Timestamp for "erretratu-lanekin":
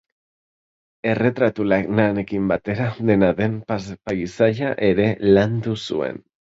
1.11-2.49